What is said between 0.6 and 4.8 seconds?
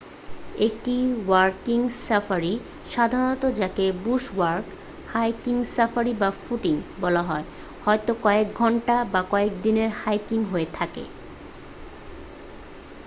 "একটি walking safari সাধারণত যাকে "বুশ ওয়াক"